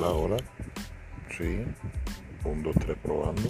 [0.00, 0.36] Hola, hola.
[1.36, 1.64] Sí.
[2.44, 3.48] Un, dos, tres, probando.